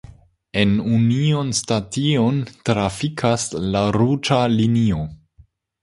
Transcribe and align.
En 0.61 0.71
Union 0.99 1.51
Station 1.59 2.41
trafikas 2.71 3.47
la 3.77 3.87
ruĝa 4.01 4.45
linio. 4.59 5.09